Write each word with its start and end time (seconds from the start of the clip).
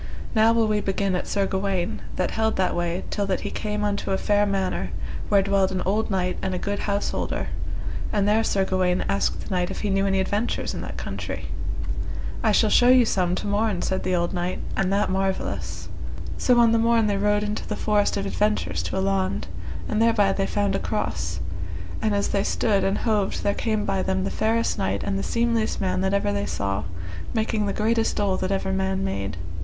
Now 0.33 0.51
will 0.51 0.67
we 0.67 0.81
begin 0.81 1.15
at 1.15 1.27
Sir 1.27 1.45
Gawaine, 1.45 2.01
that 2.15 2.31
held 2.31 2.55
that 2.55 2.75
way 2.75 3.03
till 3.11 3.27
that 3.27 3.41
he 3.41 3.51
came 3.51 3.83
unto 3.83 4.09
a 4.09 4.17
fair 4.17 4.47
manor, 4.47 4.89
where 5.29 5.43
dwelled 5.43 5.71
an 5.71 5.83
old 5.85 6.09
knight 6.09 6.39
and 6.41 6.55
a 6.55 6.57
good 6.57 6.79
householder, 6.79 7.49
and 8.11 8.27
there 8.27 8.43
Sir 8.43 8.65
Gawaine 8.65 9.05
asked 9.07 9.41
the 9.41 9.49
knight 9.51 9.69
if 9.69 9.81
he 9.81 9.91
knew 9.91 10.07
any 10.07 10.19
adventures 10.19 10.73
in 10.73 10.81
that 10.81 10.97
country. 10.97 11.49
I 12.41 12.51
shall 12.51 12.71
show 12.71 12.89
you 12.89 13.05
some 13.05 13.35
to 13.35 13.45
morn, 13.45 13.83
said 13.83 14.01
the 14.01 14.15
old 14.15 14.33
knight, 14.33 14.57
and 14.75 14.91
that 14.91 15.11
marvellous. 15.11 15.87
So, 16.35 16.59
on 16.59 16.71
the 16.71 16.79
morn 16.79 17.05
they 17.05 17.17
rode 17.17 17.43
into 17.43 17.67
the 17.67 17.75
forest 17.75 18.17
of 18.17 18.25
adventures 18.25 18.81
to 18.81 18.97
a 18.97 19.01
laund, 19.01 19.45
and 19.87 20.01
thereby 20.01 20.33
they 20.33 20.47
found 20.47 20.73
a 20.73 20.79
cross, 20.79 21.41
and 22.01 22.15
as 22.15 22.29
they 22.29 22.43
stood 22.43 22.83
and 22.83 22.97
hoved 22.97 23.43
there 23.43 23.53
came 23.53 23.85
by 23.85 24.01
them 24.01 24.23
the 24.23 24.31
fairest 24.31 24.79
knight 24.79 25.03
and 25.03 25.19
the 25.19 25.21
seemliest 25.21 25.79
man 25.79 26.01
that 26.01 26.11
ever 26.15 26.33
they 26.33 26.47
saw, 26.47 26.85
making 27.35 27.67
the 27.67 27.71
greatest 27.71 28.15
dole 28.15 28.35
that 28.37 28.51
ever 28.51 28.73
man 28.73 29.03
made. 29.03 29.37